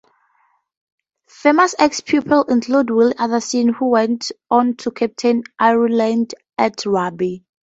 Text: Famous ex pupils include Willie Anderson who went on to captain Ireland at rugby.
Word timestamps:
Famous 1.27 1.75
ex 1.77 1.99
pupils 2.01 2.47
include 2.49 2.89
Willie 2.89 3.13
Anderson 3.19 3.69
who 3.73 3.89
went 3.89 4.31
on 4.49 4.75
to 4.77 4.89
captain 4.89 5.43
Ireland 5.59 6.33
at 6.57 6.83
rugby. 6.87 7.45